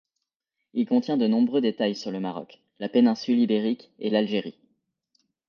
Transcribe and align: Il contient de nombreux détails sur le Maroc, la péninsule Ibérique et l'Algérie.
Il 0.73 0.87
contient 0.87 1.15
de 1.15 1.27
nombreux 1.27 1.61
détails 1.61 1.95
sur 1.95 2.09
le 2.09 2.19
Maroc, 2.19 2.59
la 2.79 2.89
péninsule 2.89 3.37
Ibérique 3.37 3.91
et 3.99 4.09
l'Algérie. 4.09 4.57